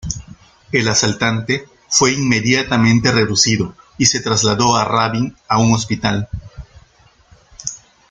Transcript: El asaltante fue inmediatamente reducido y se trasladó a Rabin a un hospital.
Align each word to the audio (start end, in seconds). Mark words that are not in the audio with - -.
El 0.71 0.87
asaltante 0.87 1.67
fue 1.87 2.13
inmediatamente 2.13 3.11
reducido 3.11 3.75
y 3.99 4.07
se 4.07 4.19
trasladó 4.19 4.75
a 4.75 4.83
Rabin 4.83 5.37
a 5.47 5.59
un 5.59 5.73
hospital. 5.75 6.27